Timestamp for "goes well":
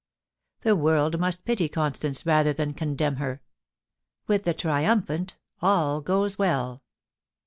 6.01-6.81